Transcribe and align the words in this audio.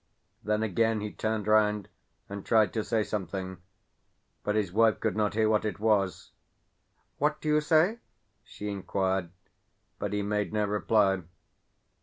Then 0.43 0.63
again 0.63 0.99
he 0.99 1.11
turned 1.11 1.45
round 1.45 1.87
and 2.27 2.43
tried 2.43 2.73
to 2.73 2.83
say 2.83 3.03
something, 3.03 3.61
but 4.43 4.55
his 4.55 4.71
wife 4.71 4.99
could 4.99 5.15
not 5.15 5.35
hear 5.35 5.47
what 5.47 5.63
it 5.63 5.79
was. 5.79 6.31
"What 7.19 7.39
do 7.39 7.47
you 7.47 7.61
say?" 7.61 7.99
she 8.43 8.67
inquired, 8.71 9.29
but 9.99 10.11
he 10.11 10.23
made 10.23 10.53
no 10.53 10.65
reply. 10.65 11.21